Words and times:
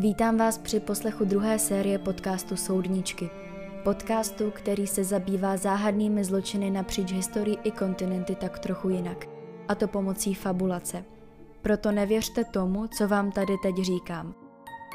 Vítám 0.00 0.36
vás 0.36 0.58
při 0.58 0.80
poslechu 0.80 1.24
druhé 1.24 1.58
série 1.58 1.98
podcastu 1.98 2.56
Soudničky. 2.56 3.30
Podcastu, 3.84 4.50
který 4.50 4.86
se 4.86 5.04
zabývá 5.04 5.56
záhadnými 5.56 6.24
zločiny 6.24 6.70
napříč 6.70 7.12
historií 7.12 7.58
i 7.64 7.70
kontinenty 7.70 8.34
tak 8.34 8.58
trochu 8.58 8.88
jinak. 8.88 9.26
A 9.68 9.74
to 9.74 9.88
pomocí 9.88 10.34
fabulace. 10.34 11.04
Proto 11.62 11.92
nevěřte 11.92 12.44
tomu, 12.44 12.86
co 12.86 13.08
vám 13.08 13.32
tady 13.32 13.52
teď 13.62 13.76
říkám. 13.76 14.34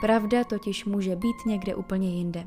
Pravda 0.02 0.44
totiž 0.44 0.86
může 0.86 1.16
být 1.16 1.36
někde 1.46 1.76
úplně 1.76 2.10
jinde. 2.10 2.46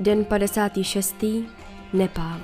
Den 0.00 0.24
56. 0.24 1.24
Nepál. 1.92 2.40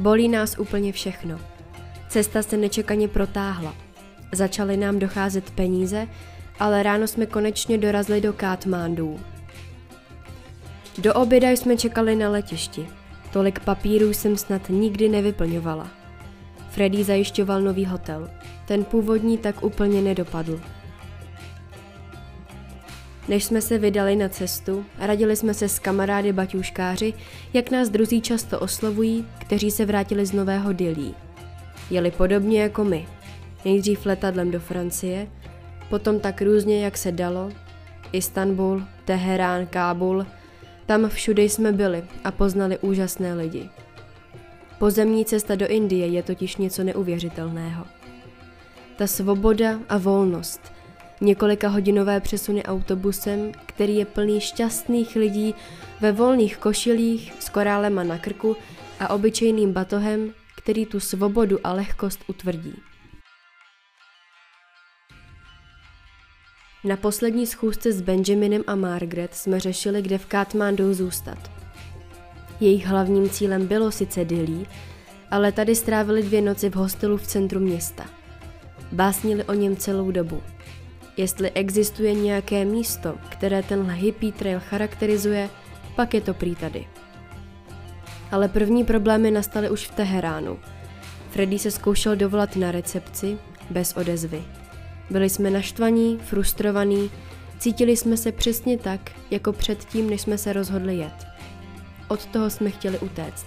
Bolí 0.00 0.28
nás 0.28 0.58
úplně 0.58 0.92
všechno. 0.92 1.40
Cesta 2.08 2.42
se 2.42 2.56
nečekaně 2.56 3.08
protáhla. 3.08 3.74
Začaly 4.32 4.76
nám 4.76 4.98
docházet 4.98 5.50
peníze, 5.50 6.08
ale 6.60 6.82
ráno 6.82 7.06
jsme 7.06 7.26
konečně 7.26 7.78
dorazili 7.78 8.20
do 8.20 8.32
Kátmandů. 8.32 9.20
Do 10.98 11.14
oběda 11.14 11.50
jsme 11.50 11.76
čekali 11.76 12.16
na 12.16 12.28
letišti. 12.28 12.88
Tolik 13.32 13.60
papírů 13.60 14.12
jsem 14.12 14.36
snad 14.36 14.62
nikdy 14.68 15.08
nevyplňovala. 15.08 15.88
Freddy 16.70 17.04
zajišťoval 17.04 17.60
nový 17.60 17.86
hotel. 17.86 18.30
Ten 18.66 18.84
původní 18.84 19.38
tak 19.38 19.64
úplně 19.64 20.02
nedopadl. 20.02 20.60
Než 23.28 23.44
jsme 23.44 23.60
se 23.60 23.78
vydali 23.78 24.16
na 24.16 24.28
cestu, 24.28 24.84
radili 24.98 25.36
jsme 25.36 25.54
se 25.54 25.68
s 25.68 25.78
kamarády 25.78 26.32
baťuškáři, 26.32 27.14
jak 27.52 27.70
nás 27.70 27.88
druzí 27.88 28.20
často 28.20 28.60
oslovují, 28.60 29.26
kteří 29.38 29.70
se 29.70 29.86
vrátili 29.86 30.26
z 30.26 30.32
Nového 30.32 30.72
Dilí. 30.72 31.14
Jeli 31.90 32.10
podobně 32.10 32.62
jako 32.62 32.84
my. 32.84 33.08
Nejdřív 33.64 34.06
letadlem 34.06 34.50
do 34.50 34.60
Francie, 34.60 35.28
potom 35.90 36.20
tak 36.20 36.42
různě, 36.42 36.84
jak 36.84 36.98
se 36.98 37.12
dalo. 37.12 37.50
Istanbul, 38.12 38.82
Teherán, 39.04 39.66
Kábul, 39.66 40.26
tam 40.86 41.08
všude 41.08 41.42
jsme 41.42 41.72
byli 41.72 42.04
a 42.24 42.30
poznali 42.30 42.78
úžasné 42.78 43.34
lidi. 43.34 43.68
Pozemní 44.78 45.24
cesta 45.24 45.54
do 45.54 45.66
Indie 45.66 46.06
je 46.06 46.22
totiž 46.22 46.56
něco 46.56 46.84
neuvěřitelného. 46.84 47.84
Ta 48.96 49.06
svoboda 49.06 49.78
a 49.88 49.98
volnost– 49.98 50.60
Několika 51.20 51.68
hodinové 51.68 52.20
přesuny 52.20 52.62
autobusem, 52.62 53.52
který 53.66 53.96
je 53.96 54.04
plný 54.04 54.40
šťastných 54.40 55.16
lidí 55.16 55.54
ve 56.00 56.12
volných 56.12 56.56
košilích 56.56 57.32
s 57.40 57.48
korálema 57.48 58.02
na 58.02 58.18
krku 58.18 58.56
a 59.00 59.14
obyčejným 59.14 59.72
batohem, 59.72 60.34
který 60.56 60.86
tu 60.86 61.00
svobodu 61.00 61.58
a 61.64 61.72
lehkost 61.72 62.24
utvrdí. 62.26 62.74
Na 66.84 66.96
poslední 66.96 67.46
schůzce 67.46 67.92
s 67.92 68.00
Benjaminem 68.00 68.62
a 68.66 68.74
Margaret 68.74 69.34
jsme 69.34 69.60
řešili, 69.60 70.02
kde 70.02 70.18
v 70.18 70.26
Katmandu 70.26 70.94
zůstat. 70.94 71.50
Jejich 72.60 72.86
hlavním 72.86 73.30
cílem 73.30 73.66
bylo 73.66 73.92
sice 73.92 74.24
Dili, 74.24 74.66
ale 75.30 75.52
tady 75.52 75.74
strávili 75.74 76.22
dvě 76.22 76.42
noci 76.42 76.70
v 76.70 76.74
hostelu 76.74 77.16
v 77.16 77.26
centru 77.26 77.60
města. 77.60 78.04
Básnili 78.92 79.44
o 79.44 79.52
něm 79.54 79.76
celou 79.76 80.10
dobu– 80.10 80.42
Jestli 81.18 81.50
existuje 81.50 82.14
nějaké 82.14 82.64
místo, 82.64 83.14
které 83.28 83.62
tenhle 83.62 83.94
hippie 83.94 84.32
trail 84.32 84.60
charakterizuje, 84.60 85.50
pak 85.96 86.14
je 86.14 86.20
to 86.20 86.34
prý 86.34 86.54
tady. 86.54 86.86
Ale 88.30 88.48
první 88.48 88.84
problémy 88.84 89.30
nastaly 89.30 89.70
už 89.70 89.86
v 89.86 89.94
Teheránu. 89.94 90.58
Freddy 91.30 91.58
se 91.58 91.70
zkoušel 91.70 92.16
dovolat 92.16 92.56
na 92.56 92.72
recepci, 92.72 93.38
bez 93.70 93.92
odezvy. 93.96 94.42
Byli 95.10 95.30
jsme 95.30 95.50
naštvaní, 95.50 96.18
frustrovaní, 96.18 97.10
cítili 97.58 97.96
jsme 97.96 98.16
se 98.16 98.32
přesně 98.32 98.78
tak, 98.78 99.10
jako 99.30 99.52
předtím, 99.52 100.10
než 100.10 100.20
jsme 100.20 100.38
se 100.38 100.52
rozhodli 100.52 100.96
jet. 100.96 101.26
Od 102.08 102.26
toho 102.26 102.50
jsme 102.50 102.70
chtěli 102.70 102.98
utéct. 102.98 103.46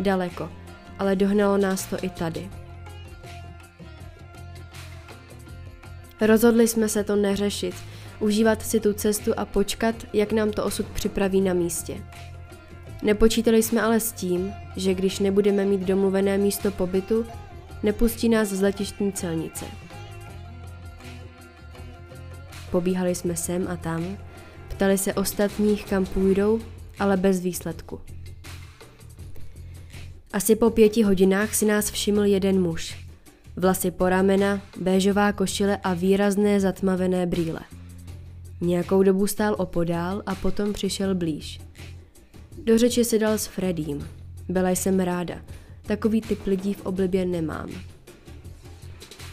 Daleko, 0.00 0.50
ale 0.98 1.16
dohnalo 1.16 1.58
nás 1.58 1.86
to 1.86 1.96
i 2.02 2.08
tady. 2.08 2.61
Rozhodli 6.26 6.68
jsme 6.68 6.88
se 6.88 7.04
to 7.04 7.16
neřešit, 7.16 7.74
užívat 8.20 8.62
si 8.62 8.80
tu 8.80 8.92
cestu 8.92 9.32
a 9.36 9.44
počkat, 9.44 9.94
jak 10.12 10.32
nám 10.32 10.50
to 10.50 10.64
osud 10.64 10.86
připraví 10.86 11.40
na 11.40 11.54
místě. 11.54 12.04
Nepočítali 13.02 13.62
jsme 13.62 13.82
ale 13.82 14.00
s 14.00 14.12
tím, 14.12 14.52
že 14.76 14.94
když 14.94 15.18
nebudeme 15.18 15.64
mít 15.64 15.80
domluvené 15.80 16.38
místo 16.38 16.70
pobytu, 16.70 17.26
nepustí 17.82 18.28
nás 18.28 18.48
z 18.48 18.62
letištní 18.62 19.12
celnice. 19.12 19.64
Pobíhali 22.70 23.14
jsme 23.14 23.36
sem 23.36 23.68
a 23.68 23.76
tam, 23.76 24.16
ptali 24.68 24.98
se 24.98 25.14
ostatních, 25.14 25.84
kam 25.84 26.06
půjdou, 26.06 26.60
ale 26.98 27.16
bez 27.16 27.40
výsledku. 27.40 28.00
Asi 30.32 30.56
po 30.56 30.70
pěti 30.70 31.02
hodinách 31.02 31.54
si 31.54 31.64
nás 31.64 31.90
všiml 31.90 32.24
jeden 32.24 32.62
muž. 32.62 33.02
Vlasy 33.56 33.90
po 33.90 34.08
ramena, 34.08 34.60
béžová 34.80 35.32
košile 35.32 35.76
a 35.76 35.94
výrazné 35.94 36.60
zatmavené 36.60 37.26
brýle. 37.26 37.60
Nějakou 38.60 39.02
dobu 39.02 39.26
stál 39.26 39.54
opodál 39.58 40.22
a 40.26 40.34
potom 40.34 40.72
přišel 40.72 41.14
blíž. 41.14 41.60
Do 42.64 42.78
řeči 42.78 43.04
si 43.04 43.18
dal 43.18 43.38
s 43.38 43.46
Fredím. 43.46 44.08
Byla 44.48 44.70
jsem 44.70 45.00
ráda. 45.00 45.34
Takový 45.86 46.20
typ 46.20 46.46
lidí 46.46 46.74
v 46.74 46.86
oblibě 46.86 47.26
nemám. 47.26 47.70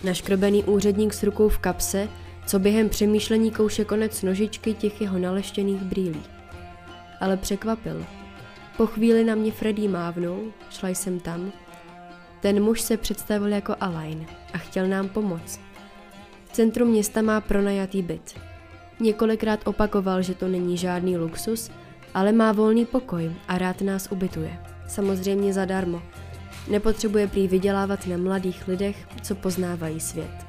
Naškrobený 0.03 0.63
úředník 0.63 1.13
s 1.13 1.23
rukou 1.23 1.49
v 1.49 1.57
kapse, 1.57 2.09
co 2.47 2.59
během 2.59 2.89
přemýšlení 2.89 3.51
kouše 3.51 3.85
konec 3.85 4.21
nožičky 4.21 4.73
těch 4.73 5.01
jeho 5.01 5.19
naleštěných 5.19 5.81
brýlí. 5.81 6.21
Ale 7.19 7.37
překvapil. 7.37 8.05
Po 8.77 8.87
chvíli 8.87 9.23
na 9.23 9.35
mě 9.35 9.51
Freddy 9.51 9.87
mávnul, 9.87 10.53
šla 10.69 10.89
jsem 10.89 11.19
tam 11.19 11.51
ten 12.39 12.63
muž 12.63 12.81
se 12.81 12.97
představil 12.97 13.47
jako 13.47 13.75
Alain 13.79 14.25
a 14.53 14.57
chtěl 14.57 14.87
nám 14.87 15.09
pomoct. 15.09 15.59
V 16.45 16.51
centru 16.51 16.85
města 16.85 17.21
má 17.21 17.41
pronajatý 17.41 18.01
byt. 18.01 18.39
Několikrát 18.99 19.59
opakoval, 19.65 20.21
že 20.21 20.35
to 20.35 20.47
není 20.47 20.77
žádný 20.77 21.17
luxus, 21.17 21.71
ale 22.13 22.31
má 22.31 22.51
volný 22.51 22.85
pokoj 22.85 23.31
a 23.47 23.57
rád 23.57 23.81
nás 23.81 24.07
ubytuje. 24.11 24.59
Samozřejmě 24.87 25.53
zadarmo. 25.53 26.01
Nepotřebuje 26.69 27.27
prý 27.27 27.47
vydělávat 27.47 28.07
na 28.07 28.17
mladých 28.17 28.67
lidech, 28.67 29.07
co 29.21 29.35
poznávají 29.35 29.99
svět. 29.99 30.48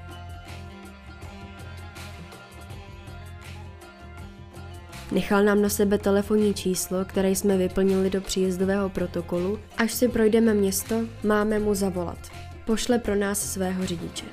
Nechal 5.13 5.45
nám 5.45 5.63
na 5.63 5.69
sebe 5.69 5.99
telefonní 5.99 6.55
číslo, 6.55 7.05
které 7.05 7.31
jsme 7.31 7.57
vyplnili 7.57 8.11
do 8.11 8.21
příjezdového 8.21 8.89
protokolu. 8.89 9.59
Až 9.77 9.93
si 9.93 10.09
projdeme 10.09 10.55
město, 10.55 10.95
máme 11.25 11.59
mu 11.59 11.75
zavolat. 11.75 12.19
Pošle 12.67 12.99
pro 12.99 13.15
nás 13.15 13.53
svého 13.53 13.87
řidiče. 13.87 14.25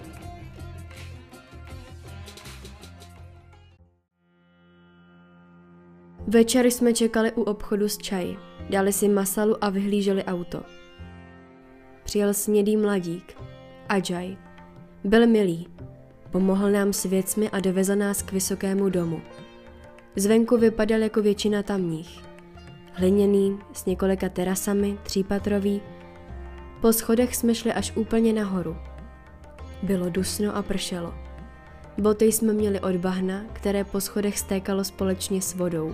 Večer 6.27 6.65
jsme 6.65 6.93
čekali 6.93 7.31
u 7.31 7.41
obchodu 7.41 7.89
s 7.89 7.97
čaji. 7.97 8.37
Dali 8.69 8.93
si 8.93 9.09
masalu 9.09 9.63
a 9.63 9.69
vyhlíželi 9.69 10.23
auto. 10.23 10.63
Přijel 12.03 12.33
snědý 12.33 12.77
mladík, 12.77 13.37
Ajay. 13.89 14.37
Byl 15.03 15.27
milý. 15.27 15.67
Pomohl 16.31 16.71
nám 16.71 16.93
s 16.93 17.03
věcmi 17.03 17.49
a 17.49 17.59
dovezl 17.59 17.95
nás 17.95 18.21
k 18.21 18.31
vysokému 18.31 18.89
domu. 18.89 19.21
Zvenku 20.17 20.57
vypadal 20.57 20.99
jako 20.99 21.21
většina 21.21 21.63
tamních. 21.63 22.23
Hliněný, 22.93 23.59
s 23.73 23.85
několika 23.85 24.29
terasami, 24.29 24.97
třípatrový. 25.03 25.81
Po 26.81 26.93
schodech 26.93 27.35
jsme 27.35 27.55
šli 27.55 27.73
až 27.73 27.91
úplně 27.95 28.33
nahoru. 28.33 28.77
Bylo 29.83 30.09
dusno 30.09 30.55
a 30.55 30.61
pršelo. 30.61 31.13
Boty 31.97 32.25
jsme 32.25 32.53
měli 32.53 32.79
od 32.79 32.95
bahna, 32.95 33.45
které 33.53 33.83
po 33.83 34.01
schodech 34.01 34.39
stékalo 34.39 34.83
společně 34.83 35.41
s 35.41 35.55
vodou. 35.55 35.93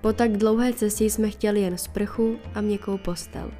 Po 0.00 0.12
tak 0.12 0.36
dlouhé 0.36 0.72
cestě 0.72 1.04
jsme 1.04 1.30
chtěli 1.30 1.60
jen 1.60 1.78
sprchu 1.78 2.36
a 2.54 2.60
měkkou 2.60 2.98
postel. 2.98 3.50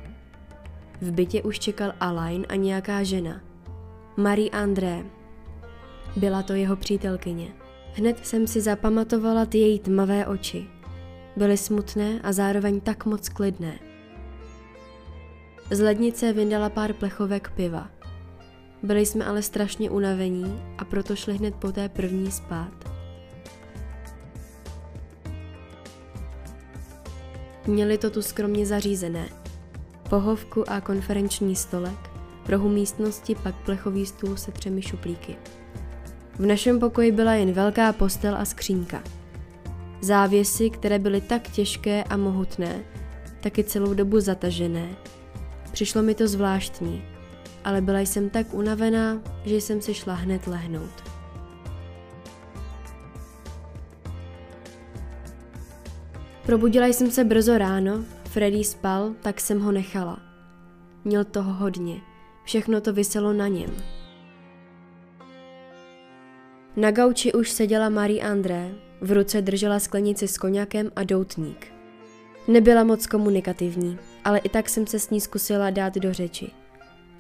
V 1.01 1.11
bytě 1.11 1.43
už 1.43 1.59
čekal 1.59 1.93
Alain 2.01 2.47
a 2.49 2.55
nějaká 2.55 3.03
žena. 3.03 3.41
Marie 4.17 4.51
André. 4.51 5.05
Byla 6.17 6.43
to 6.43 6.53
jeho 6.53 6.77
přítelkyně. 6.77 7.64
Hned 7.97 8.27
jsem 8.27 8.47
si 8.47 8.61
zapamatovala 8.61 9.47
ty 9.47 9.59
její 9.59 9.79
tmavé 9.79 10.27
oči. 10.27 10.67
Byly 11.37 11.57
smutné 11.57 12.21
a 12.23 12.33
zároveň 12.33 12.81
tak 12.81 13.07
moc 13.07 13.29
klidné. 13.29 13.79
Z 15.71 15.81
lednice 15.81 16.33
vyndala 16.33 16.71
pár 16.71 16.93
plechovek 16.93 17.51
piva. 17.51 17.91
Byli 18.83 19.07
jsme 19.07 19.25
ale 19.25 19.43
strašně 19.43 19.91
unavení 19.91 20.63
a 20.79 20.85
proto 20.85 21.17
šli 21.17 21.35
hned 21.35 21.55
po 21.55 21.73
té 21.73 21.89
první 21.89 22.31
spát. 22.31 22.73
Měli 27.67 27.99
to 27.99 28.11
tu 28.11 28.23
skromně 28.23 28.67
zařízené. 28.67 29.29
Pohovku 30.11 30.71
a 30.71 30.81
konferenční 30.81 31.57
stolek, 31.57 32.11
v 32.45 32.49
rohu 32.49 32.69
místnosti 32.69 33.35
pak 33.35 33.55
plechový 33.65 34.07
stůl 34.07 34.37
se 34.37 34.53
třemi 34.53 34.83
šuplíky. 34.83 35.37
V 36.39 36.47
našem 36.47 36.81
pokoji 36.81 37.13
byla 37.13 37.35
jen 37.35 37.53
velká 37.53 37.93
postel 37.93 38.37
a 38.37 38.45
skřínka. 38.45 39.03
Závěsy, 40.01 40.71
které 40.71 40.99
byly 40.99 41.21
tak 41.21 41.49
těžké 41.49 42.05
a 42.05 42.17
mohutné, 42.17 42.85
taky 43.41 43.65
celou 43.65 43.95
dobu 43.95 44.21
zatažené. 44.21 44.89
Přišlo 45.73 46.03
mi 46.03 46.15
to 46.15 46.29
zvláštní, 46.29 47.05
ale 47.65 47.81
byla 47.81 48.01
jsem 48.01 48.31
tak 48.31 48.55
unavená, 48.55 49.21
že 49.45 49.57
jsem 49.57 49.81
si 49.81 49.95
šla 49.95 50.15
hned 50.15 50.47
lehnout. 50.47 51.05
Probudila 56.47 56.87
jsem 56.87 57.11
se 57.11 57.25
brzo 57.25 57.59
ráno, 57.59 58.05
Freddy 58.25 58.65
spal, 58.65 59.15
tak 59.23 59.41
jsem 59.41 59.61
ho 59.61 59.73
nechala. 59.73 60.19
Měl 61.05 61.25
toho 61.25 61.53
hodně, 61.53 62.01
všechno 62.45 62.81
to 62.81 62.93
vyselo 62.93 63.33
na 63.33 63.49
něm. 63.49 63.94
Na 66.77 66.91
gauči 66.91 67.33
už 67.33 67.51
seděla 67.51 67.89
Marie 67.89 68.23
André, 68.23 68.71
v 69.01 69.13
ruce 69.13 69.43
držela 69.43 69.79
sklenici 69.79 70.29
s 70.29 70.39
koněkem 70.39 70.91
a 70.97 71.05
doutník. 71.05 71.67
Nebyla 72.49 72.85
moc 72.85 73.07
komunikativní, 73.07 73.99
ale 74.25 74.39
i 74.39 74.49
tak 74.49 74.69
jsem 74.69 74.87
se 74.87 74.99
s 74.99 75.11
ní 75.11 75.21
zkusila 75.21 75.71
dát 75.71 75.95
do 75.95 76.13
řeči. 76.13 76.51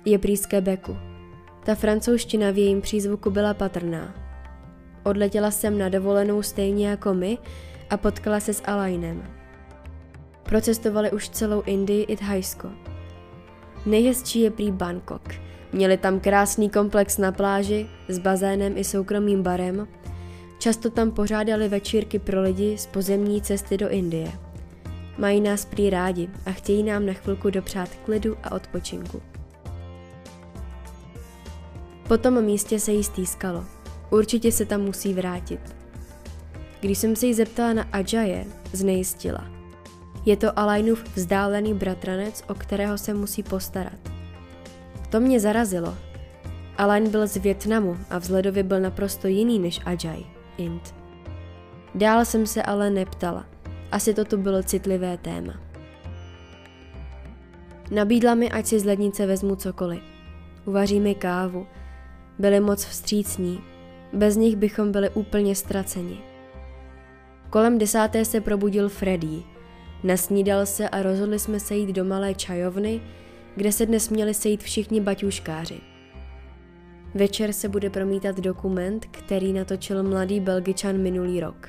Je 0.04 0.18
prý 0.18 0.36
z 0.36 0.46
Quebecu. 0.46 0.96
Ta 1.64 1.74
francouzština 1.74 2.50
v 2.50 2.58
jejím 2.58 2.80
přízvuku 2.80 3.30
byla 3.30 3.54
patrná. 3.54 4.14
Odletěla 5.02 5.50
jsem 5.50 5.78
na 5.78 5.88
dovolenou 5.88 6.42
stejně 6.42 6.88
jako 6.88 7.14
my 7.14 7.38
a 7.90 7.96
potkala 7.96 8.40
se 8.40 8.54
s 8.54 8.62
Alainem. 8.64 9.22
Procestovali 10.42 11.10
už 11.10 11.28
celou 11.28 11.62
Indii 11.62 12.02
i 12.02 12.16
Thajsko. 12.16 12.68
Nejhezčí 13.86 14.40
je 14.40 14.50
prý 14.50 14.70
Bangkok. 14.70 15.22
Měli 15.74 15.96
tam 15.96 16.20
krásný 16.20 16.70
komplex 16.70 17.18
na 17.18 17.32
pláži 17.32 17.86
s 18.08 18.18
bazénem 18.18 18.78
i 18.78 18.84
soukromým 18.84 19.42
barem. 19.42 19.88
Často 20.58 20.90
tam 20.90 21.10
pořádali 21.10 21.68
večírky 21.68 22.18
pro 22.18 22.42
lidi 22.42 22.78
z 22.78 22.86
pozemní 22.86 23.42
cesty 23.42 23.76
do 23.76 23.88
Indie. 23.88 24.32
Mají 25.18 25.40
nás 25.40 25.64
prý 25.64 25.90
rádi 25.90 26.28
a 26.46 26.52
chtějí 26.52 26.82
nám 26.82 27.06
na 27.06 27.12
chvilku 27.12 27.50
dopřát 27.50 27.88
klidu 28.04 28.36
a 28.42 28.52
odpočinku. 28.52 29.22
Po 32.08 32.18
tom 32.18 32.42
místě 32.42 32.80
se 32.80 32.92
jí 32.92 33.04
stýskalo. 33.04 33.64
Určitě 34.10 34.52
se 34.52 34.64
tam 34.64 34.80
musí 34.80 35.14
vrátit. 35.14 35.76
Když 36.80 36.98
jsem 36.98 37.16
se 37.16 37.26
jí 37.26 37.34
zeptala 37.34 37.72
na 37.72 37.82
Ajaye, 37.92 38.44
znejistila. 38.72 39.46
Je 40.26 40.36
to 40.36 40.58
Alainův 40.58 41.04
vzdálený 41.16 41.74
bratranec, 41.74 42.44
o 42.48 42.54
kterého 42.54 42.98
se 42.98 43.14
musí 43.14 43.42
postarat. 43.42 44.13
To 45.14 45.20
mě 45.20 45.40
zarazilo. 45.40 45.94
Alain 46.78 47.10
byl 47.10 47.26
z 47.26 47.36
Větnamu 47.36 47.96
a 48.10 48.18
vzhledově 48.18 48.62
byl 48.62 48.80
naprosto 48.80 49.28
jiný 49.28 49.58
než 49.58 49.80
Ajay, 49.84 50.24
Int. 50.56 50.94
Dál 51.94 52.24
jsem 52.24 52.46
se 52.46 52.62
ale 52.62 52.90
neptala. 52.90 53.46
Asi 53.92 54.14
to 54.14 54.24
tu 54.24 54.36
bylo 54.36 54.62
citlivé 54.62 55.18
téma. 55.18 55.54
Nabídla 57.90 58.34
mi, 58.34 58.50
ať 58.50 58.66
si 58.66 58.80
z 58.80 58.84
lednice 58.84 59.26
vezmu 59.26 59.56
cokoliv. 59.56 60.02
Uvaří 60.64 61.00
mi 61.00 61.14
kávu. 61.14 61.66
Byli 62.38 62.60
moc 62.60 62.84
vstřícní. 62.84 63.60
Bez 64.12 64.36
nich 64.36 64.56
bychom 64.56 64.92
byli 64.92 65.10
úplně 65.10 65.54
ztraceni. 65.54 66.18
Kolem 67.50 67.78
desáté 67.78 68.24
se 68.24 68.40
probudil 68.40 68.88
Freddy. 68.88 69.42
Nasnídal 70.04 70.66
se 70.66 70.88
a 70.88 71.02
rozhodli 71.02 71.38
jsme 71.38 71.60
se 71.60 71.74
jít 71.74 71.92
do 71.92 72.04
malé 72.04 72.34
čajovny, 72.34 73.00
kde 73.56 73.72
se 73.72 73.86
dnes 73.86 74.08
měli 74.08 74.34
sejít 74.34 74.62
všichni 74.62 75.00
baťuškáři. 75.00 75.80
Večer 77.14 77.52
se 77.52 77.68
bude 77.68 77.90
promítat 77.90 78.36
dokument, 78.36 79.06
který 79.10 79.52
natočil 79.52 80.02
mladý 80.02 80.40
Belgičan 80.40 80.98
minulý 80.98 81.40
rok. 81.40 81.68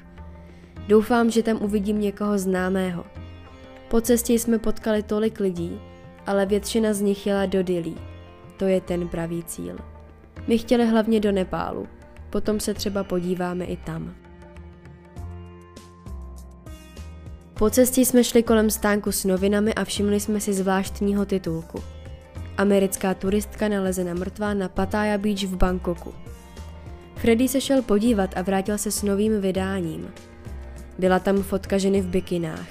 Doufám, 0.88 1.32
že 1.32 1.44
tam 1.44 1.58
uvidím 1.62 2.02
někoho 2.02 2.38
známého. 2.38 3.06
Po 3.90 4.02
cestě 4.02 4.34
jsme 4.34 4.60
potkali 4.60 5.04
tolik 5.04 5.40
lidí, 5.40 5.80
ale 6.26 6.46
většina 6.46 6.94
z 6.94 7.02
nich 7.02 7.28
jela 7.28 7.46
do 7.46 7.64
Dili. 7.64 7.94
To 8.58 8.66
je 8.66 8.81
ten 8.81 9.08
pravý 9.08 9.44
cíl. 9.44 9.78
My 10.48 10.58
chtěli 10.58 10.86
hlavně 10.86 11.20
do 11.20 11.31
Nepálu, 11.31 11.88
potom 12.30 12.60
se 12.60 12.74
třeba 12.74 13.04
podíváme 13.04 13.66
i 13.66 13.78
tam. 13.78 14.25
Po 17.60 17.69
cestě 17.69 18.02
jsme 18.02 18.24
šli 18.24 18.44
kolem 18.44 18.69
stánku 18.69 19.12
s 19.12 19.25
novinami 19.25 19.74
a 19.74 19.84
všimli 19.84 20.19
jsme 20.19 20.40
si 20.40 20.54
zvláštního 20.54 21.25
titulku. 21.25 21.84
Americká 22.57 23.13
turistka 23.13 23.68
nalezena 23.68 24.13
mrtvá 24.13 24.54
na 24.54 24.69
Pattaya 24.69 25.18
Beach 25.18 25.44
v 25.44 25.56
Bangkoku. 25.57 26.13
Freddy 27.16 27.48
se 27.48 27.62
šel 27.62 27.81
podívat 27.81 28.38
a 28.38 28.42
vrátil 28.42 28.78
se 28.78 28.92
s 28.92 29.04
novým 29.04 29.42
vydáním. 29.42 30.13
Byla 31.00 31.19
tam 31.19 31.44
fotka 31.44 31.78
ženy 31.78 32.02
v 32.02 32.07
bikinách. 32.07 32.68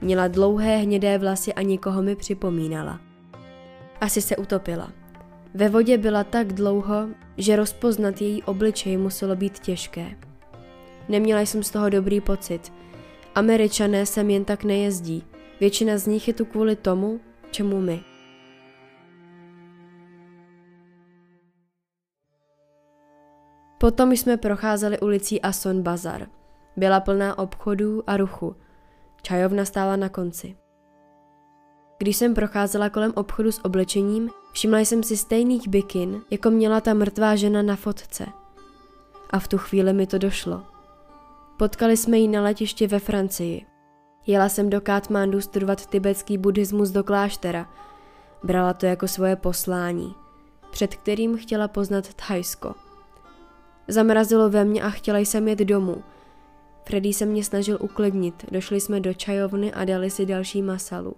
Měla 0.00 0.28
dlouhé 0.28 0.76
hnědé 0.76 1.18
vlasy 1.18 1.54
a 1.54 1.62
nikoho 1.62 2.02
mi 2.02 2.16
připomínala. 2.16 3.00
Asi 4.00 4.20
se 4.20 4.36
utopila. 4.36 4.92
Ve 5.54 5.68
vodě 5.68 5.98
byla 5.98 6.24
tak 6.24 6.52
dlouho, 6.52 7.08
že 7.36 7.56
rozpoznat 7.56 8.20
její 8.20 8.42
obličej 8.42 8.96
muselo 8.96 9.36
být 9.36 9.58
těžké. 9.58 10.06
Neměla 11.08 11.40
jsem 11.40 11.62
z 11.62 11.70
toho 11.70 11.88
dobrý 11.88 12.20
pocit– 12.20 12.72
Američané 13.34 14.06
sem 14.06 14.30
jen 14.30 14.44
tak 14.44 14.64
nejezdí. 14.64 15.24
Většina 15.60 15.98
z 15.98 16.06
nich 16.06 16.28
je 16.28 16.34
tu 16.34 16.44
kvůli 16.44 16.76
tomu, 16.76 17.20
čemu 17.50 17.80
my. 17.80 18.04
Potom 23.78 24.12
jsme 24.12 24.36
procházeli 24.36 25.00
ulicí 25.00 25.40
Ason 25.40 25.82
Bazar. 25.82 26.26
Byla 26.76 27.00
plná 27.00 27.38
obchodů 27.38 28.02
a 28.06 28.16
ruchu. 28.16 28.56
Čajovna 29.22 29.64
stála 29.64 29.96
na 29.96 30.08
konci. 30.08 30.56
Když 31.98 32.16
jsem 32.16 32.34
procházela 32.34 32.90
kolem 32.90 33.12
obchodu 33.14 33.52
s 33.52 33.64
oblečením, 33.64 34.30
všimla 34.52 34.78
jsem 34.78 35.02
si 35.02 35.16
stejných 35.16 35.68
bikin, 35.68 36.22
jako 36.30 36.50
měla 36.50 36.80
ta 36.80 36.94
mrtvá 36.94 37.36
žena 37.36 37.62
na 37.62 37.76
fotce. 37.76 38.26
A 39.30 39.38
v 39.38 39.48
tu 39.48 39.58
chvíli 39.58 39.92
mi 39.92 40.06
to 40.06 40.18
došlo. 40.18 40.71
Potkali 41.62 41.96
jsme 41.96 42.18
ji 42.18 42.28
na 42.28 42.42
letišti 42.42 42.86
ve 42.86 42.98
Francii. 42.98 43.66
Jela 44.26 44.48
jsem 44.48 44.70
do 44.70 44.80
Katmandu 44.80 45.40
studovat 45.40 45.86
tibetský 45.86 46.38
buddhismus 46.38 46.90
do 46.90 47.04
kláštera. 47.04 47.68
Brala 48.44 48.72
to 48.72 48.86
jako 48.86 49.08
svoje 49.08 49.36
poslání, 49.36 50.14
před 50.70 50.94
kterým 50.94 51.38
chtěla 51.38 51.68
poznat 51.68 52.14
Thajsko. 52.14 52.74
Zamrazilo 53.88 54.50
ve 54.50 54.64
mně 54.64 54.82
a 54.82 54.90
chtěla 54.90 55.18
jsem 55.18 55.48
jet 55.48 55.58
domů. 55.58 56.02
Freddy 56.84 57.12
se 57.12 57.26
mě 57.26 57.44
snažil 57.44 57.78
uklidnit, 57.80 58.44
došli 58.50 58.80
jsme 58.80 59.00
do 59.00 59.14
čajovny 59.14 59.72
a 59.72 59.84
dali 59.84 60.10
si 60.10 60.26
další 60.26 60.62
masalu. 60.62 61.14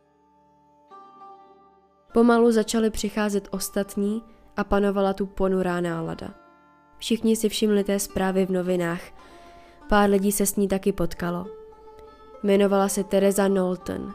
Pomalu 2.12 2.52
začaly 2.52 2.90
přicházet 2.90 3.48
ostatní 3.50 4.22
a 4.56 4.64
panovala 4.64 5.12
tu 5.12 5.26
ponurá 5.26 5.80
nálada. 5.80 6.34
Všichni 6.98 7.36
si 7.36 7.48
všimli 7.48 7.84
té 7.84 7.98
zprávy 7.98 8.46
v 8.46 8.50
novinách– 8.50 9.00
Pár 9.88 10.10
lidí 10.10 10.32
se 10.32 10.46
s 10.46 10.56
ní 10.56 10.68
taky 10.68 10.92
potkalo. 10.92 11.46
Jmenovala 12.42 12.88
se 12.88 13.04
Teresa 13.04 13.48
Knowlton. 13.48 14.14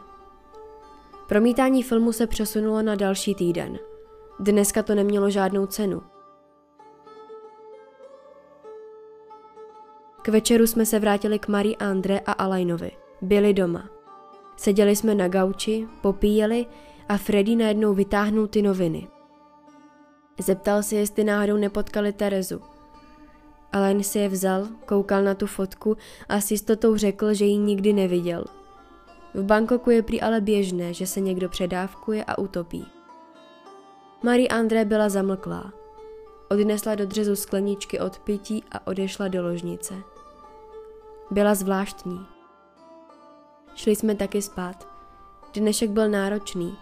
Promítání 1.28 1.82
filmu 1.82 2.12
se 2.12 2.26
přesunulo 2.26 2.82
na 2.82 2.94
další 2.94 3.34
týden. 3.34 3.78
Dneska 4.40 4.82
to 4.82 4.94
nemělo 4.94 5.30
žádnou 5.30 5.66
cenu. 5.66 6.02
K 10.22 10.28
večeru 10.28 10.66
jsme 10.66 10.86
se 10.86 10.98
vrátili 10.98 11.38
k 11.38 11.48
Marie 11.48 11.76
Andre 11.76 12.20
a 12.20 12.32
Alainovi. 12.32 12.90
Byli 13.22 13.54
doma. 13.54 13.90
Seděli 14.56 14.96
jsme 14.96 15.14
na 15.14 15.28
gauči, 15.28 15.88
popíjeli 16.00 16.66
a 17.08 17.16
Freddy 17.16 17.56
najednou 17.56 17.94
vytáhnul 17.94 18.46
ty 18.46 18.62
noviny. 18.62 19.08
Zeptal 20.40 20.82
se, 20.82 20.96
jestli 20.96 21.24
náhodou 21.24 21.56
nepotkali 21.56 22.12
Terezu. 22.12 22.60
Alain 23.72 24.02
si 24.02 24.18
je 24.18 24.28
vzal, 24.28 24.68
koukal 24.86 25.22
na 25.22 25.34
tu 25.34 25.46
fotku 25.46 25.96
a 26.28 26.40
s 26.40 26.50
jistotou 26.50 26.96
řekl, 26.96 27.34
že 27.34 27.44
ji 27.44 27.56
nikdy 27.56 27.92
neviděl. 27.92 28.44
V 29.34 29.42
Bangkoku 29.42 29.90
je 29.90 30.02
prý 30.02 30.20
ale 30.22 30.40
běžné, 30.40 30.94
že 30.94 31.06
se 31.06 31.20
někdo 31.20 31.48
předávkuje 31.48 32.24
a 32.24 32.38
utopí. 32.38 32.86
Marie 34.22 34.48
André 34.48 34.84
byla 34.84 35.08
zamlklá. 35.08 35.72
Odnesla 36.50 36.94
do 36.94 37.06
dřezu 37.06 37.36
skleničky 37.36 38.00
od 38.00 38.18
pití 38.18 38.64
a 38.72 38.86
odešla 38.86 39.28
do 39.28 39.42
ložnice. 39.42 39.94
Byla 41.30 41.54
zvláštní. 41.54 42.26
Šli 43.74 43.96
jsme 43.96 44.14
taky 44.14 44.42
spát. 44.42 44.88
Dnešek 45.54 45.90
byl 45.90 46.08
náročný. 46.08 46.76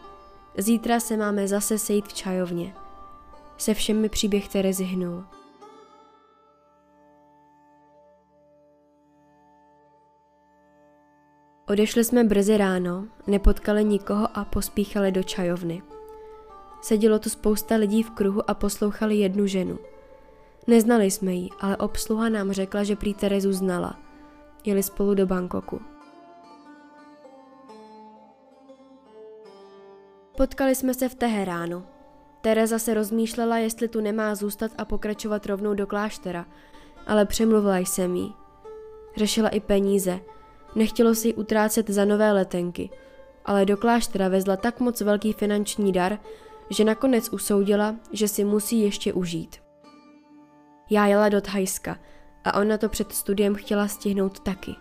Zítra 0.58 1.00
se 1.00 1.16
máme 1.16 1.48
zase 1.48 1.78
sejít 1.78 2.08
v 2.08 2.12
čajovně. 2.12 2.74
se 3.56 3.74
všemi 3.74 4.08
příběh 4.08 4.48
Terezy 4.48 4.84
hnul. 4.84 5.24
Odešli 11.68 12.04
jsme 12.04 12.24
brzy 12.24 12.56
ráno, 12.56 13.04
nepotkali 13.26 13.84
nikoho 13.84 14.28
a 14.34 14.44
pospíchali 14.44 15.12
do 15.12 15.22
čajovny. 15.22 15.82
Sedělo 16.80 17.18
tu 17.18 17.30
spousta 17.30 17.74
lidí 17.74 18.02
v 18.02 18.10
kruhu 18.10 18.50
a 18.50 18.54
poslouchali 18.54 19.16
jednu 19.16 19.46
ženu. 19.46 19.78
Neznali 20.66 21.10
jsme 21.10 21.32
ji, 21.32 21.48
ale 21.60 21.76
obsluha 21.76 22.28
nám 22.28 22.52
řekla, 22.52 22.84
že 22.84 22.96
prý 22.96 23.14
Terezu 23.14 23.52
znala. 23.52 23.98
Jeli 24.64 24.82
spolu 24.82 25.14
do 25.14 25.26
Bangkoku. 25.26 25.80
Potkali 30.36 30.74
jsme 30.74 30.94
se 30.94 31.08
v 31.08 31.14
Teheránu. 31.14 31.84
Tereza 32.40 32.78
se 32.78 32.94
rozmýšlela, 32.94 33.58
jestli 33.58 33.88
tu 33.88 34.00
nemá 34.00 34.34
zůstat 34.34 34.70
a 34.78 34.84
pokračovat 34.84 35.46
rovnou 35.46 35.74
do 35.74 35.86
kláštera, 35.86 36.46
ale 37.06 37.26
přemluvila 37.26 37.78
jsem 37.78 38.16
jí. 38.16 38.34
Řešila 39.16 39.48
i 39.48 39.60
peníze. 39.60 40.20
Nechtělo 40.74 41.14
si 41.14 41.34
utrácet 41.34 41.90
za 41.90 42.04
nové 42.04 42.32
letenky, 42.32 42.90
ale 43.44 43.64
do 43.64 43.76
kláštera 43.76 44.28
vezla 44.28 44.56
tak 44.56 44.80
moc 44.80 45.00
velký 45.00 45.32
finanční 45.32 45.92
dar, 45.92 46.18
že 46.70 46.84
nakonec 46.84 47.28
usoudila, 47.28 47.94
že 48.12 48.28
si 48.28 48.44
musí 48.44 48.80
ještě 48.80 49.12
užít. 49.12 49.56
Já 50.90 51.06
jela 51.06 51.28
do 51.28 51.40
Thajska 51.40 51.98
a 52.44 52.60
ona 52.60 52.78
to 52.78 52.88
před 52.88 53.12
studiem 53.12 53.54
chtěla 53.54 53.88
stihnout 53.88 54.40
taky. 54.40 54.74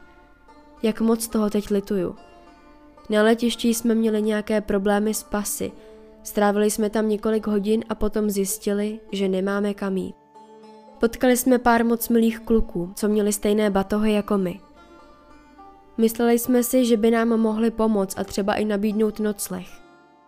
Jak 0.83 1.01
moc 1.01 1.27
toho 1.27 1.49
teď 1.49 1.71
lituju. 1.71 2.15
Na 3.09 3.23
letišti 3.23 3.73
jsme 3.73 3.95
měli 3.95 4.21
nějaké 4.21 4.61
problémy 4.61 5.13
s 5.13 5.23
pasy, 5.23 5.71
strávili 6.23 6.71
jsme 6.71 6.89
tam 6.89 7.09
několik 7.09 7.47
hodin 7.47 7.83
a 7.89 7.95
potom 7.95 8.29
zjistili, 8.29 8.99
že 9.11 9.27
nemáme 9.27 9.73
kam 9.73 9.97
jít. 9.97 10.15
Potkali 10.99 11.37
jsme 11.37 11.59
pár 11.59 11.85
moc 11.85 12.09
milých 12.09 12.39
kluků, 12.39 12.91
co 12.95 13.07
měli 13.07 13.33
stejné 13.33 13.69
batohy 13.69 14.13
jako 14.13 14.37
my. 14.37 14.59
Mysleli 15.97 16.39
jsme 16.39 16.63
si, 16.63 16.85
že 16.85 16.97
by 16.97 17.11
nám 17.11 17.27
mohli 17.27 17.71
pomoct 17.71 18.19
a 18.19 18.23
třeba 18.23 18.53
i 18.55 18.65
nabídnout 18.65 19.19
nocleh. 19.19 19.67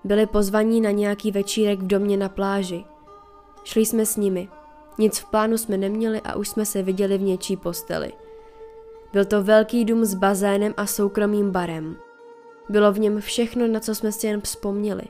Byli 0.04 0.26
pozvaní 0.26 0.82
na 0.82 0.92
nějaký 0.92 1.32
večírek 1.32 1.80
v 1.80 1.88
domě 1.88 2.18
na 2.18 2.30
pláži. 2.30 2.86
Šli 3.64 3.86
jsme 3.86 4.06
s 4.06 4.18
nimi. 4.18 4.50
Nic 4.98 5.20
v 5.20 5.26
plánu 5.26 5.58
jsme 5.58 5.78
neměli 5.78 6.22
a 6.22 6.36
už 6.36 6.50
jsme 6.50 6.66
se 6.66 6.84
viděli 6.84 7.18
v 7.18 7.22
něčí 7.22 7.58
posteli. 7.58 8.14
Byl 9.14 9.26
to 9.26 9.44
velký 9.44 9.86
dům 9.86 10.06
s 10.06 10.14
bazénem 10.14 10.74
a 10.78 10.86
soukromým 10.86 11.52
barem. 11.52 11.98
Bylo 12.70 12.92
v 12.92 13.00
něm 13.00 13.22
všechno, 13.22 13.68
na 13.68 13.80
co 13.80 13.96
jsme 13.96 14.12
si 14.12 14.28
jen 14.28 14.42
vzpomněli. 14.42 15.04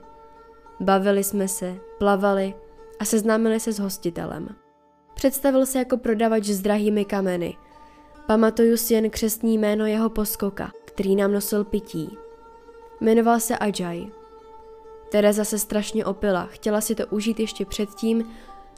Bavili 0.80 1.24
jsme 1.24 1.48
se, 1.48 1.76
plavali 1.98 2.54
a 3.00 3.06
seznámili 3.06 3.60
se 3.60 3.74
s 3.74 3.80
hostitelem. 3.80 4.50
Představil 5.14 5.66
se 5.66 5.80
jako 5.80 5.98
prodavač 5.98 6.44
s 6.44 6.62
drahými 6.62 7.06
kameny. 7.06 7.58
Pamatuju 8.30 8.78
si 8.78 8.94
jen 8.94 9.10
křestní 9.10 9.58
jméno 9.58 9.86
jeho 9.86 10.10
poskoka, 10.10 10.72
který 10.86 11.16
nám 11.16 11.32
nosil 11.32 11.64
pití. 11.64 12.18
Jmenoval 13.02 13.40
se 13.40 13.58
Ajay. 13.58 14.08
Tereza 15.12 15.44
se 15.44 15.60
strašně 15.60 16.06
opila, 16.06 16.46
chtěla 16.46 16.82
si 16.82 16.96
to 16.96 17.08
užít 17.08 17.40
ještě 17.40 17.66
předtím, 17.66 18.32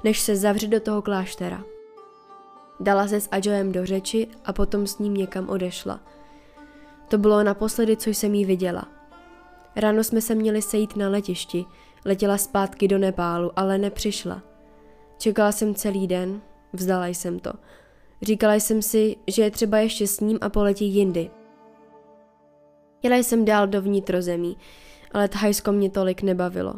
než 0.03 0.19
se 0.19 0.35
zavře 0.35 0.67
do 0.67 0.79
toho 0.79 1.01
kláštera. 1.01 1.63
Dala 2.79 3.07
se 3.07 3.21
s 3.21 3.27
Ajayem 3.31 3.71
do 3.71 3.85
řeči 3.85 4.27
a 4.45 4.53
potom 4.53 4.87
s 4.87 4.99
ním 4.99 5.13
někam 5.13 5.49
odešla– 5.49 5.99
to 7.11 7.17
bylo 7.17 7.43
naposledy, 7.43 7.97
co 7.97 8.09
jsem 8.09 8.33
jí 8.33 8.45
viděla. 8.45 8.87
Ráno 9.75 10.03
jsme 10.03 10.21
se 10.21 10.35
měli 10.35 10.61
sejít 10.61 10.95
na 10.95 11.09
letišti, 11.09 11.65
letěla 12.05 12.37
zpátky 12.37 12.87
do 12.87 12.97
Nepálu, 12.97 13.51
ale 13.55 13.77
nepřišla. 13.77 14.41
Čekala 15.17 15.51
jsem 15.51 15.75
celý 15.75 16.07
den, 16.07 16.41
vzdala 16.73 17.07
jsem 17.07 17.39
to. 17.39 17.53
Říkala 18.21 18.53
jsem 18.53 18.81
si, 18.81 19.15
že 19.27 19.43
je 19.43 19.51
třeba 19.51 19.77
ještě 19.77 20.07
s 20.07 20.19
ním 20.19 20.37
a 20.41 20.49
poletí 20.49 20.85
jindy. 20.85 21.31
Jela 23.03 23.17
jsem 23.17 23.45
dál 23.45 23.67
do 23.67 23.81
vnitrozemí, 23.81 24.57
ale 25.11 25.27
Thajsko 25.27 25.71
mě 25.71 25.89
tolik 25.89 26.21
nebavilo. 26.21 26.73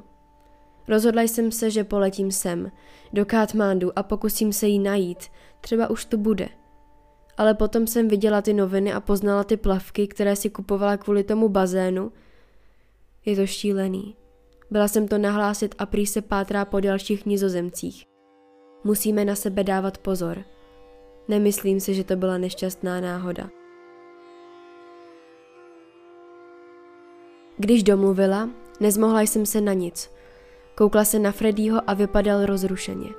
Rozhodla 0.87 1.21
jsem 1.21 1.51
se, 1.51 1.71
že 1.71 1.83
poletím 1.83 2.31
sem, 2.31 2.71
do 3.13 3.25
Katmandu 3.25 3.99
a 3.99 4.03
pokusím 4.03 4.53
se 4.53 4.67
jí 4.67 4.79
najít, 4.79 5.27
třeba 5.61 5.89
už 5.89 6.05
tu 6.05 6.17
bude– 6.17 6.49
ale 7.37 7.53
potom 7.53 7.87
jsem 7.87 8.07
viděla 8.07 8.41
ty 8.41 8.53
noviny 8.53 8.93
a 8.93 8.99
poznala 8.99 9.43
ty 9.43 9.57
plavky, 9.57 10.07
které 10.07 10.35
si 10.35 10.49
kupovala 10.49 10.97
kvůli 10.97 11.23
tomu 11.23 11.49
bazénu. 11.49 12.11
Je 13.25 13.35
to 13.35 13.47
šílený. 13.47 14.15
Byla 14.71 14.87
jsem 14.87 15.07
to 15.07 15.17
nahlásit 15.17 15.75
a 15.77 15.85
prý 15.85 16.05
se 16.05 16.21
pátrá 16.21 16.65
po 16.65 16.79
dalších 16.79 17.25
nizozemcích. 17.25 18.05
Musíme 18.83 19.25
na 19.25 19.35
sebe 19.35 19.63
dávat 19.63 19.97
pozor. 19.97 20.43
Nemyslím 21.27 21.79
si, 21.79 21.93
že 21.93 22.03
to 22.03 22.15
byla 22.15 22.37
nešťastná 22.37 23.01
náhoda. 23.01 23.49
Když 27.57 27.83
domluvila, 27.83 28.49
nezmohla 28.79 29.21
jsem 29.21 29.45
se 29.45 29.61
na 29.61 29.73
nic. 29.73 30.11
Koukla 30.75 31.05
se 31.05 31.19
na 31.19 31.31
Freddyho 31.31 31.81
a 31.87 31.93
vypadal 31.93 32.45
rozrušeně. 32.45 33.09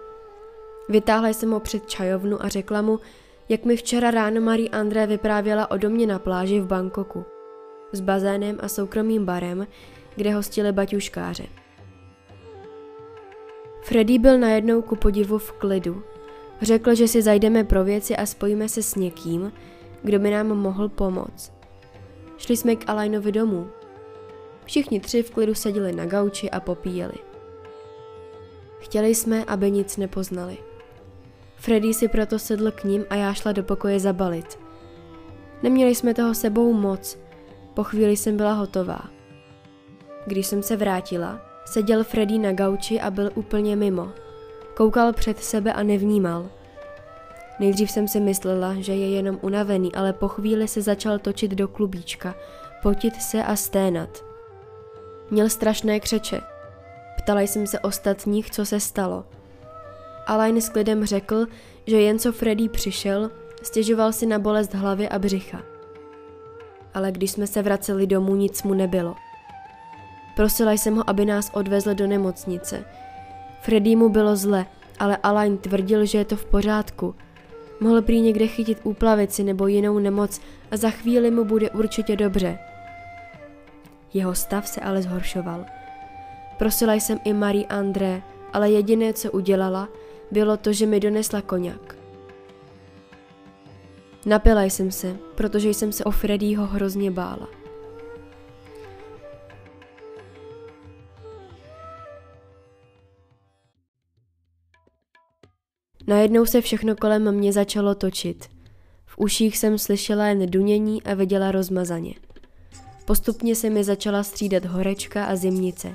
Vytáhla 0.88 1.28
jsem 1.28 1.50
ho 1.50 1.61
před 1.61 1.88
čajovnu 1.88 2.44
a 2.44 2.49
řekla 2.49 2.82
mu, 2.82 3.00
jak 3.49 3.64
mi 3.64 3.76
včera 3.76 4.11
ráno 4.11 4.40
Marie 4.40 4.68
André 4.68 5.06
vyprávěla 5.06 5.70
o 5.70 5.76
domě 5.76 6.06
na 6.06 6.18
pláži 6.18 6.61
v 6.61 6.66
Bangkoku. 6.66 7.25
S 7.92 8.00
bazénem 8.00 8.58
a 8.62 8.68
soukromým 8.68 9.25
barem, 9.25 9.66
kde 10.16 10.34
hostili 10.34 10.73
baťuškáře. 10.73 11.46
Freddy 13.82 14.18
byl 14.18 14.38
najednou 14.38 14.82
ku 14.82 14.96
podivu 14.96 15.38
v 15.38 15.52
klidu. 15.52 16.02
Řekl, 16.62 16.94
že 16.94 17.08
si 17.08 17.23
zajdeme 17.23 17.64
pro 17.64 17.84
věci 17.84 18.16
a 18.16 18.26
spojíme 18.26 18.68
se 18.68 18.82
s 18.82 18.94
někým, 18.94 19.52
kdo 20.02 20.18
by 20.18 20.30
nám 20.30 20.46
mohl 20.46 20.88
pomoct. 20.88 21.52
Šli 22.37 22.56
jsme 22.56 22.76
k 22.76 22.88
Alainovi 22.88 23.32
domů. 23.32 23.68
Všichni 24.64 25.00
tři 25.00 25.23
v 25.23 25.30
klidu 25.30 25.54
seděli 25.54 25.92
na 25.92 26.06
gauči 26.06 26.50
a 26.50 26.61
popíjeli. 26.61 27.14
Chtěli 28.78 29.14
jsme, 29.14 29.44
aby 29.44 29.70
nic 29.70 29.96
nepoznali. 29.96 30.58
Freddy 31.56 31.94
si 31.94 32.08
proto 32.08 32.38
sedl 32.38 32.70
k 32.70 32.84
ním 32.84 33.04
a 33.11 33.14
já 33.14 33.34
šla 33.34 33.52
do 33.52 33.62
pokoje 33.62 34.00
zabalit. 34.00 34.58
Neměli 35.62 35.94
jsme 35.94 36.14
toho 36.14 36.34
sebou 36.34 36.73
moc, 36.73 37.18
po 37.75 37.84
chvíli 37.84 38.16
jsem 38.16 38.37
byla 38.37 38.52
hotová. 38.52 39.00
Když 40.26 40.46
jsem 40.46 40.62
se 40.62 40.76
vrátila, 40.76 41.40
seděl 41.64 42.04
Freddy 42.04 42.38
na 42.38 42.52
gauči 42.52 43.00
a 43.00 43.11
byl 43.11 43.30
úplně 43.34 43.76
mimo. 43.76 44.12
Koukal 44.76 45.12
před 45.12 45.45
sebe 45.45 45.73
a 45.73 45.83
nevnímal. 45.83 46.47
Nejdřív 47.61 47.90
jsem 47.90 48.09
si 48.09 48.21
myslela, 48.21 48.75
že 48.78 48.95
je 48.95 49.11
jenom 49.11 49.38
unavený, 49.43 49.95
ale 49.95 50.12
po 50.12 50.28
chvíli 50.28 50.69
se 50.69 50.83
začal 50.83 51.19
točit 51.19 51.50
do 51.50 51.69
klubíčka, 51.69 52.35
potit 52.83 53.23
se 53.23 53.45
a 53.45 53.57
sténat. 53.57 54.25
Měl 55.31 55.49
strašné 55.49 56.00
křeče. 56.00 56.40
Ptala 57.19 57.40
jsem 57.40 57.66
se 57.66 57.81
ostatních, 57.81 58.50
co 58.50 58.66
se 58.66 58.81
stalo– 58.81 59.25
Alain 60.26 60.61
s 60.61 60.69
klidem 60.69 61.04
řekl, 61.04 61.47
že 61.87 62.00
jen 62.00 62.19
co 62.19 62.33
Freddy 62.33 62.69
přišel, 62.69 63.31
stěžoval 63.62 64.12
si 64.12 64.26
na 64.26 64.38
bolest 64.38 64.75
hlavy 64.75 65.09
a 65.09 65.19
břicha. 65.19 65.62
Ale 66.95 67.12
když 67.12 67.31
jsme 67.31 67.47
se 67.47 67.62
vraceli 67.62 68.07
domů, 68.07 68.35
nic 68.35 68.62
mu 68.62 68.75
nebylo. 68.75 69.14
Prosila 70.37 70.73
jsem 70.73 70.97
ho, 70.97 71.11
aby 71.11 71.25
nás 71.25 71.50
odvezl 71.54 71.95
do 71.95 72.07
nemocnice. 72.07 72.85
Freddy 73.64 73.97
mu 73.97 74.09
bylo 74.09 74.37
zle, 74.37 74.66
ale 74.99 75.16
Alain 75.16 75.59
tvrdil, 75.59 76.04
že 76.04 76.18
je 76.18 76.25
to 76.25 76.37
v 76.37 76.44
pořádku. 76.44 77.14
Mohl 77.80 78.02
prý 78.02 78.21
někde 78.21 78.47
chytit 78.47 78.80
úplavici 78.83 79.44
nebo 79.44 79.66
jinou 79.66 79.99
nemoc 79.99 80.40
a 80.71 80.76
za 80.76 80.90
chvíli 80.90 81.30
mu 81.30 81.44
bude 81.44 81.71
určitě 81.71 82.16
dobře. 82.16 82.59
Jeho 84.14 84.35
stav 84.35 84.68
se 84.68 84.80
ale 84.80 85.02
zhoršoval. 85.02 85.64
Prosila 86.59 86.94
jsem 86.94 87.18
i 87.25 87.33
Marie 87.33 87.66
André, 87.66 88.23
ale 88.52 88.71
jediné, 88.71 89.12
co 89.12 89.33
udělala, 89.33 89.88
bylo 90.30 90.56
to, 90.56 90.73
že 90.73 90.87
mi 90.87 91.00
donesla 91.00 91.42
koněk. 91.42 91.99
Napila 94.26 94.62
jsem 94.62 94.90
se, 94.90 95.16
protože 95.35 95.68
jsem 95.68 95.92
se 95.92 96.04
o 96.04 96.11
Freddyho 96.11 96.66
hrozně 96.66 97.11
bála. 97.11 97.63
Najednou 106.06 106.46
se 106.46 106.61
všechno 106.61 106.96
kolem 106.96 107.32
mě 107.32 107.52
začalo 107.52 107.94
točit. 107.94 108.49
V 109.06 109.18
uších 109.18 109.58
jsem 109.58 109.78
slyšela 109.78 110.26
jen 110.26 110.50
dunění 110.50 111.02
a 111.02 111.14
viděla 111.14 111.52
rozmazaně. 111.52 112.14
Postupně 113.04 113.56
se 113.56 113.70
mi 113.70 113.84
začala 113.84 114.23
střídat 114.23 114.64
horečka 114.64 115.25
a 115.25 115.37
zimnice. 115.37 115.92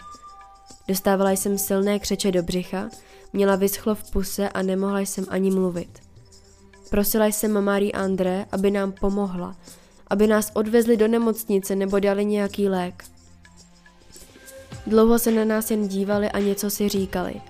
Dostávala 0.87 1.31
jsem 1.31 1.57
silné 1.57 1.99
křeče 1.99 2.31
do 2.31 2.43
břicha 2.43 2.89
Měla 3.33 3.55
vyschlo 3.55 3.95
v 3.95 4.11
puse 4.11 4.49
a 4.49 4.61
nemohla 4.61 4.99
jsem 4.99 5.25
ani 5.29 5.51
mluvit. 5.51 5.99
Prosila 6.89 7.25
jsem 7.25 7.61
Marie 7.61 7.91
André, 7.91 8.45
aby 8.51 8.71
nám 8.71 8.91
pomohla, 8.91 9.55
aby 10.07 10.27
nás 10.27 10.51
odvezli 10.53 10.97
do 10.97 11.07
nemocnice 11.07 11.75
nebo 11.75 11.99
dali 11.99 12.25
nějaký 12.25 12.69
lék. 12.69 13.03
Dlouho 14.87 15.19
se 15.19 15.31
na 15.31 15.45
nás 15.45 15.71
jen 15.71 15.87
dívali 15.87 16.29
a 16.29 16.39
něco 16.39 16.69
si 16.69 16.89
říkali. 16.89 17.41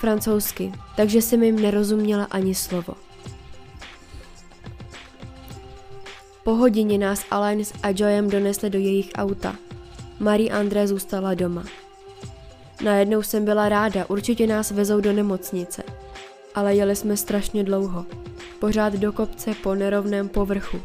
Francouzsky, 0.00 0.72
takže 0.96 1.22
jsem 1.22 1.42
jim 1.42 1.62
nerozuměla 1.62 2.24
ani 2.24 2.54
slovo. 2.54 2.94
Po 6.44 6.54
hodině 6.54 6.98
nás 6.98 7.24
Alain 7.30 7.64
s 7.64 7.72
Ajoyem 7.82 8.30
donesli 8.30 8.70
do 8.70 8.78
jejich 8.78 9.10
auta. 9.14 9.56
Marie 10.18 10.50
André 10.50 10.88
zůstala 10.88 11.34
doma. 11.34 11.64
Najednou 12.84 13.22
jsem 13.22 13.44
byla 13.44 13.68
ráda, 13.68 14.10
určitě 14.10 14.46
nás 14.46 14.70
vezou 14.70 15.00
do 15.00 15.12
nemocnice. 15.12 15.82
Ale 16.54 16.74
jeli 16.74 16.96
jsme 16.96 17.16
strašně 17.16 17.64
dlouho. 17.64 18.06
Pořád 18.58 18.92
do 18.92 19.12
kopce 19.12 19.54
po 19.62 19.74
nerovném 19.74 20.28
povrchu. 20.28 20.80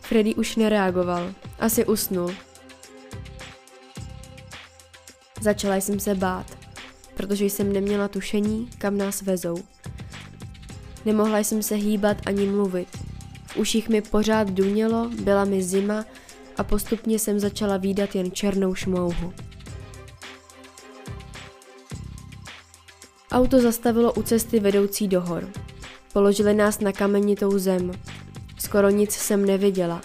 Freddy 0.00 0.34
už 0.34 0.56
nereagoval. 0.56 1.32
Asi 1.60 1.86
usnul. 1.86 2.34
Začala 5.40 5.76
jsem 5.76 6.00
se 6.00 6.14
bát, 6.14 6.46
protože 7.18 7.44
jsem 7.44 7.72
neměla 7.72 8.08
tušení, 8.08 8.68
kam 8.78 8.98
nás 8.98 9.22
vezou. 9.22 9.56
Nemohla 11.04 11.38
jsem 11.38 11.62
se 11.62 11.74
hýbat 11.74 12.16
ani 12.26 12.46
mluvit. 12.46 12.88
V 13.46 13.56
uších 13.56 13.88
mi 13.88 14.00
pořád 14.00 14.50
dunělo, 14.50 15.10
byla 15.22 15.44
mi 15.44 15.62
zima 15.62 16.04
a 16.56 16.64
postupně 16.64 17.18
jsem 17.18 17.40
začala 17.40 17.76
výdat 17.76 18.14
jen 18.14 18.32
černou 18.32 18.74
šmouhu. 18.74 19.32
Auto 23.32 23.60
zastavilo 23.60 24.12
u 24.12 24.22
cesty 24.22 24.60
vedoucí 24.60 25.08
do 25.08 25.20
hor. 25.20 25.48
Položili 26.12 26.54
nás 26.54 26.80
na 26.80 26.92
kamenitou 26.92 27.58
zem. 27.58 27.92
Skoro 28.58 28.90
nic 28.90 29.12
jsem 29.12 29.44
neviděla. 29.44 30.02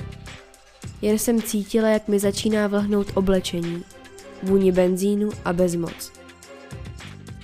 Jen 1.01 1.19
jsem 1.19 1.41
cítila, 1.41 1.89
jak 1.89 2.07
mi 2.07 2.19
začíná 2.19 2.67
vlhnout 2.67 3.07
oblečení, 3.15 3.83
vůni 4.43 4.71
benzínu 4.71 5.29
a 5.45 5.53
bezmoc. 5.53 6.22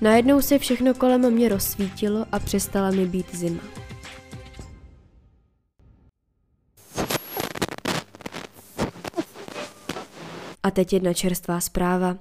Najednou 0.02 0.42
se 0.42 0.60
všechno 0.60 0.94
kolem 0.94 1.32
mě 1.32 1.50
rozsvítilo 1.50 2.26
a 2.32 2.40
přestala 2.40 2.92
mi 2.92 3.06
být 3.06 3.36
zima. 3.36 3.62
A 10.64 10.72
teď 10.72 10.94
jedna 10.94 11.14
čerstvá 11.14 11.60
zpráva. 11.60 12.18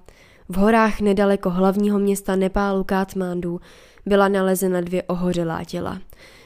V 0.48 0.56
horách 0.56 1.00
nedaleko 1.00 1.50
hlavního 1.50 1.98
města 1.98 2.36
Nepálu 2.36 2.84
Kátmandu 2.84 3.60
byla 4.06 4.28
nalezena 4.28 4.80
dvě 4.80 5.02
ohořelá 5.02 5.64
těla. 5.64 6.00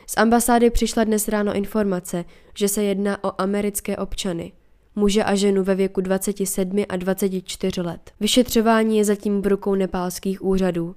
Z 0.06 0.16
ambasády 0.16 0.70
přišla 0.70 1.04
dnes 1.04 1.28
ráno 1.28 1.54
informace, 1.54 2.24
že 2.56 2.68
se 2.68 2.82
jedná 2.82 3.24
o 3.24 3.40
americké 3.40 3.96
občany, 3.96 4.52
muže 4.94 5.24
a 5.24 5.34
ženu 5.34 5.64
ve 5.64 5.74
věku 5.74 6.00
27 6.00 6.84
a 6.88 6.96
24 6.96 7.80
let. 7.80 8.10
Vyšetřování 8.20 8.98
je 8.98 9.04
zatím 9.04 9.42
v 9.42 9.46
rukou 9.46 9.74
nepálských 9.74 10.44
úřadů. 10.44 10.94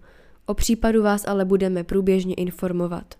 O 0.48 0.54
případu 0.54 1.04
vás 1.04 1.28
ale 1.28 1.46
budeme 1.46 1.84
průběžně 1.84 2.34
informovat. 2.34 3.16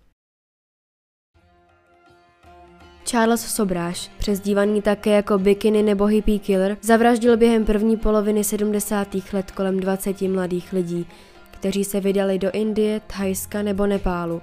Charles 3.04 3.40
Sobráš, 3.40 4.10
přezdívaný 4.18 4.82
také 4.82 5.10
jako 5.10 5.38
Bikini 5.38 5.82
nebo 5.82 6.04
Hippie 6.04 6.38
Killer, 6.38 6.76
zavraždil 6.82 7.36
během 7.36 7.64
první 7.64 7.96
poloviny 7.96 8.44
70. 8.44 9.08
let 9.32 9.50
kolem 9.50 9.80
20 9.80 10.22
mladých 10.22 10.72
lidí, 10.72 11.06
kteří 11.50 11.84
se 11.84 12.00
vydali 12.00 12.38
do 12.38 12.50
Indie, 12.50 13.00
Thajska 13.06 13.62
nebo 13.62 13.86
Nepálu. 13.86 14.42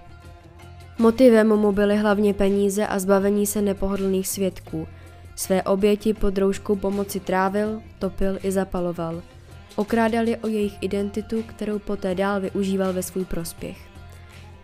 Motivem 1.00 1.48
mu 1.48 1.72
byly 1.72 1.98
hlavně 1.98 2.34
peníze 2.34 2.88
a 2.88 3.00
zbavení 3.00 3.48
se 3.48 3.62
nepohodlných 3.62 4.28
svědků. 4.28 4.88
Své 5.36 5.64
oběti 5.64 6.14
pod 6.14 6.38
rouškou 6.38 6.76
pomoci 6.76 7.20
trávil, 7.20 7.82
topil 8.00 8.38
i 8.44 8.52
zapaloval. 8.52 9.22
Okrádali 9.76 10.38
o 10.38 10.48
jejich 10.48 10.74
identitu, 10.82 11.44
kterou 11.44 11.80
poté 11.80 12.16
dál 12.16 12.42
využíval 12.42 12.94
ve 12.94 13.04
svůj 13.04 13.26
prospěch. 13.26 13.78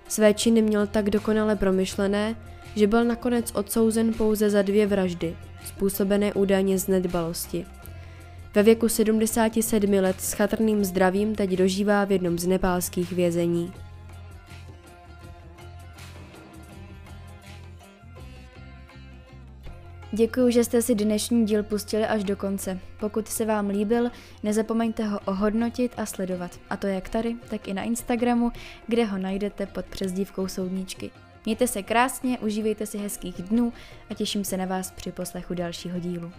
Své 0.07 0.33
činy 0.33 0.61
měl 0.61 0.87
tak 0.87 1.09
dokonale 1.09 1.55
promyšlené, 1.55 2.35
že 2.75 2.87
byl 2.87 3.03
nakonec 3.03 3.51
odsouzen 3.55 4.13
pouze 4.13 4.49
za 4.49 4.61
dvě 4.61 4.87
vraždy, 4.87 5.35
způsobené 5.65 6.33
údajně 6.33 6.79
z 6.79 6.87
nedbalosti. 6.87 7.65
Ve 8.55 8.63
věku 8.63 8.89
77 8.89 9.91
let 9.93 10.15
s 10.19 10.33
chatrným 10.33 10.85
zdravím 10.85 11.35
teď 11.35 11.50
dožívá 11.50 12.05
v 12.05 12.11
jednom 12.11 12.39
z 12.39 12.48
nepálských 12.48 13.11
vězení. 13.11 13.74
Děkuji, 20.11 20.51
že 20.51 20.63
jste 20.63 20.81
si 20.81 20.95
dnešní 20.95 21.45
díl 21.45 21.63
pustili 21.63 22.05
až 22.05 22.24
do 22.24 22.35
konce. 22.35 22.79
Pokud 23.00 23.27
se 23.27 23.45
vám 23.45 23.69
líbil, 23.69 24.11
nezapomeňte 24.43 25.03
ho 25.03 25.19
ohodnotit 25.25 25.91
a 25.98 26.05
sledovat. 26.05 26.59
A 26.69 26.77
to 26.77 26.87
jak 26.87 27.09
tady, 27.09 27.35
tak 27.50 27.67
i 27.67 27.74
na 27.74 27.83
Instagramu, 27.83 28.51
kde 28.87 29.05
ho 29.05 29.17
najdete 29.17 29.65
pod 29.65 29.85
přezdívkou 29.85 30.48
Soudničky. 30.48 31.11
Mějte 31.45 31.67
se 31.67 31.83
krásně, 31.83 32.39
užívejte 32.39 32.85
si 32.85 32.98
hezkých 32.98 33.35
dnů 33.35 33.74
a 34.09 34.13
těším 34.13 34.43
se 34.43 34.57
na 34.57 34.65
vás 34.65 34.91
při 34.91 35.11
poslechu 35.11 35.53
dalšího 35.53 36.00
dílu. 36.00 36.31